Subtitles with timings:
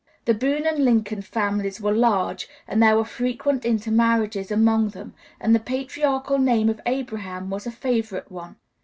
[0.25, 5.53] The Boone and Lincoln families were large and there were frequent intermarriages among them, and
[5.53, 8.55] the patriarchal name of Abraham was a favorite one.